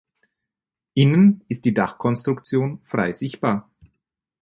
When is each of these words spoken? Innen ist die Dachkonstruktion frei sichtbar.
Innen 0.95 1.43
ist 1.47 1.63
die 1.63 1.75
Dachkonstruktion 1.75 2.83
frei 2.83 3.11
sichtbar. 3.11 3.69